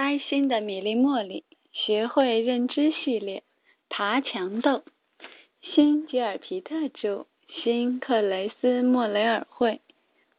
[0.00, 3.42] 开心的米粒茉莉学会认知系列
[3.88, 4.84] 爬墙豆，
[5.60, 9.80] 新吉尔皮特著，新克雷斯莫雷尔绘，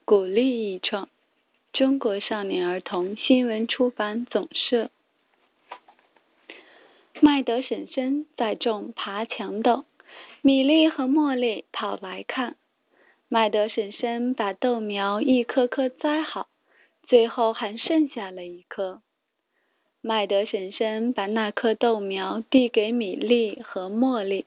[0.06, 1.10] 鼓励译创，
[1.74, 4.90] 中国少年儿童新闻出版总社。
[7.20, 9.84] 麦德婶婶在种爬墙豆，
[10.42, 12.56] 米粒和茉莉跑来看。
[13.28, 16.48] 麦德婶婶把豆苗一颗颗栽好，
[17.04, 19.02] 最后还剩下了一颗。
[20.02, 24.46] 麦德婶婶把那颗豆苗递给米粒和茉莉，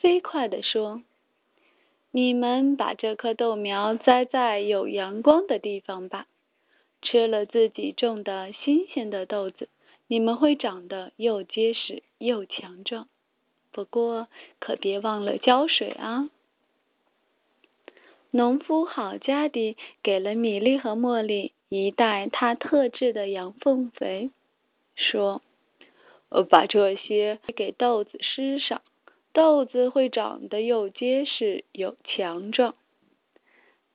[0.00, 1.02] 飞快地说
[2.10, 6.26] ：“你们把这颗豆苗栽在有阳光的地方吧。
[7.02, 9.68] 吃了自己种的新鲜的豆子，
[10.06, 13.06] 你们会长得又结实又强壮。
[13.72, 16.30] 不过可别忘了浇水啊！”
[18.32, 24.30] 农夫好家地给了米粒和茉莉一袋他特制的羊粪肥。
[24.96, 25.42] 说
[26.30, 28.82] ：“我把这些给豆子施上，
[29.32, 32.74] 豆子会长得又结实又强壮。”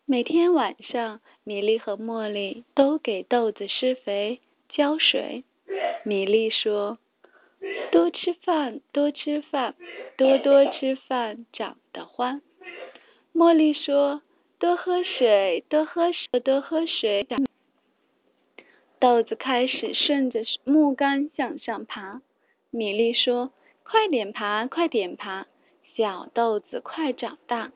[0.06, 5.44] 每天晚上，米粒和茉莉都给豆子施肥、浇水。
[6.04, 6.98] 米粒说
[7.92, 9.76] ：“多吃饭，多吃饭，
[10.18, 12.42] 多多吃饭，长得欢。”
[13.34, 14.22] 茉莉说
[14.60, 17.26] ：“多喝水，多喝水，多喝水。”
[19.02, 22.22] 豆子开始顺着木杆向上爬。
[22.70, 25.48] 米粒说：“快点爬，快点爬，
[25.96, 27.72] 小豆子快长大。”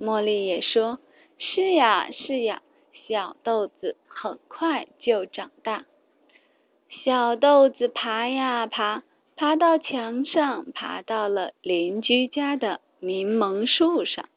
[0.00, 1.00] 茉莉也说
[1.36, 2.62] ：“是呀，是呀，
[3.06, 5.84] 小豆子很快就长大。”
[7.04, 9.02] 小豆子爬呀爬，
[9.36, 14.30] 爬到墙上，爬到了邻居家的柠檬树上。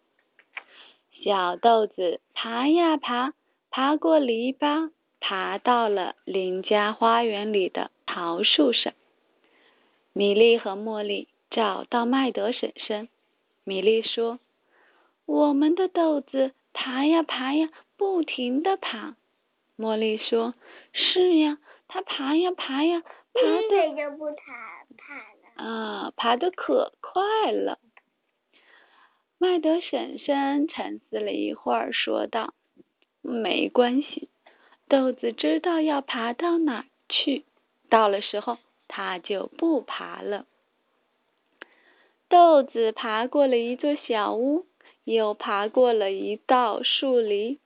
[1.24, 3.34] 小豆子爬呀爬，
[3.70, 4.92] 爬过篱笆。
[5.30, 8.94] 爬到了邻家花园里的桃树上，
[10.14, 13.10] 米莉和茉莉找到麦德婶婶。
[13.66, 14.40] 米莉说
[15.28, 19.18] ：“我们的豆子爬呀爬呀，不停的爬。”
[19.78, 20.54] 茉莉说
[20.96, 21.58] ：“是呀，
[21.90, 27.80] 它爬呀爬呀，爬的就不爬爬了啊，爬的可快了。”
[29.40, 32.54] 麦德婶婶沉思了一会儿，说道
[33.22, 34.30] ：“没关系。”
[34.90, 37.44] 豆子知道要爬到哪去，
[37.90, 40.46] 到了时候它就不爬了。
[42.30, 44.66] 豆子爬过了一座小屋，
[45.04, 47.60] 又爬过了一道树篱，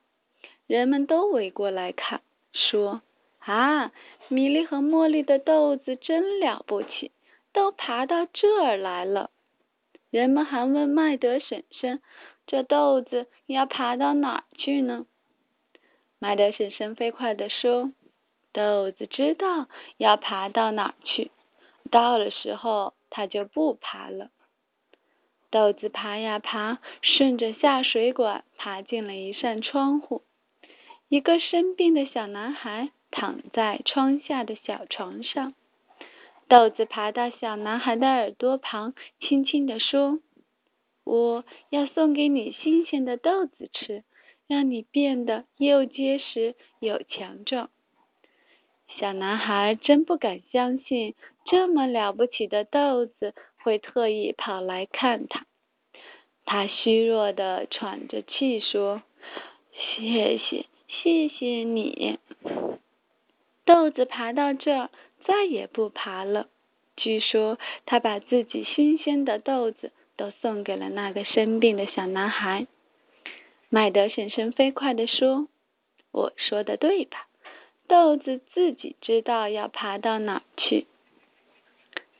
[0.67, 2.21] 人们都围过来看，
[2.53, 3.01] 说
[3.39, 3.91] ：“啊，
[4.27, 7.11] 米粒和茉莉的豆子真了不起，
[7.53, 9.29] 都爬到这儿来了。”
[10.09, 12.01] 人们还问麦德婶婶
[12.47, 15.05] ：“这豆子要爬到哪去呢？”
[16.23, 17.91] 麦德婶婶飞快地说
[18.53, 19.67] ：“豆子知道
[19.97, 21.31] 要爬到哪去，
[21.89, 24.29] 到了时候它就不爬了。”
[25.49, 30.21] 豆子爬呀爬，顺着下水管爬进了一扇窗户。
[31.09, 35.55] 一个生病的小男孩躺在窗下的小床上。
[36.47, 40.19] 豆子爬到小男孩的耳朵旁，轻轻地说
[41.03, 44.03] ：“我要送给你新鲜的豆子吃。”
[44.51, 47.69] 让你变得又结实又强壮。
[48.99, 55.45] 小男孩真不敢相信，这么了不起的豆子会特意跑来看他。
[56.43, 59.03] 他虚弱的喘着气说
[59.71, 62.19] ：“谢谢，谢谢你。”
[63.63, 64.89] 豆子爬到这，
[65.23, 66.49] 再也不爬了。
[66.97, 72.67] 据说，他把自己新鲜的豆子都送给了那个生病的小男孩。
[73.73, 75.47] 麦德婶婶飞快地说
[76.11, 77.27] ：“我说的对吧？
[77.87, 80.87] 豆子自己知道要爬到哪去。”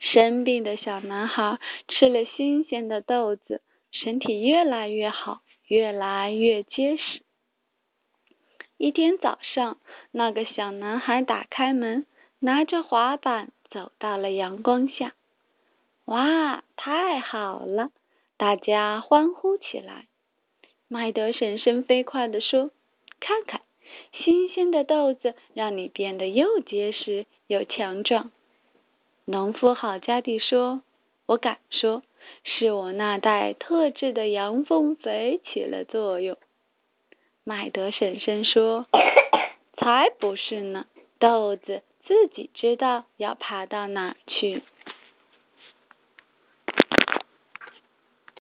[0.00, 1.58] 生病的小男孩
[1.88, 3.60] 吃了新鲜的豆子，
[3.90, 7.20] 身体越来越好，越来越结实。
[8.78, 9.76] 一天早上，
[10.10, 12.06] 那个小男孩打开门，
[12.38, 15.12] 拿着滑板走到了阳光下。
[16.06, 17.90] 哇，太好了！
[18.38, 20.06] 大家欢呼起来。
[20.92, 22.70] 麦德婶婶飞快地说
[23.18, 23.62] ：“看看，
[24.12, 28.30] 新鲜的豆子让你变得又结实又强壮。”
[29.24, 30.82] 农夫好家地说
[31.24, 32.02] ：“我敢说，
[32.44, 36.36] 是我那袋特制的羊粪肥起了作用。”
[37.42, 38.84] 麦德婶婶说
[39.78, 40.84] ：“才不是呢，
[41.18, 44.62] 豆子自己知道要爬到哪去。”